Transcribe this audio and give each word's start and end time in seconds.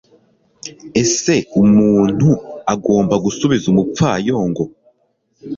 ese 1.01 1.33
umuntu 1.61 2.29
agomba 2.73 3.15
gusubiza 3.25 3.65
umupfayongo 3.71 4.63